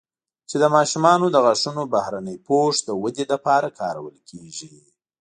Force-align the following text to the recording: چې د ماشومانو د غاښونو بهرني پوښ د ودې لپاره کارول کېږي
چې 0.49 0.55
د 0.61 0.63
ماشومانو 0.75 1.25
د 1.31 1.35
غاښونو 1.45 1.83
بهرني 1.93 2.35
پوښ 2.47 2.73
د 2.87 2.89
ودې 3.01 3.25
لپاره 3.33 3.67
کارول 3.79 4.15
کېږي 4.29 4.69